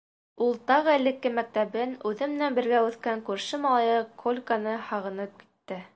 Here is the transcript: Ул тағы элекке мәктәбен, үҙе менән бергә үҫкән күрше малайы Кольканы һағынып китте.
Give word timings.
Ул 0.43 0.55
тағы 0.69 0.95
элекке 0.99 1.31
мәктәбен, 1.39 1.93
үҙе 2.11 2.29
менән 2.33 2.57
бергә 2.61 2.81
үҫкән 2.89 3.23
күрше 3.29 3.63
малайы 3.67 4.03
Кольканы 4.25 4.75
һағынып 4.91 5.37
китте. 5.45 5.83